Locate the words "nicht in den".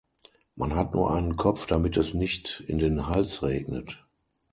2.15-3.05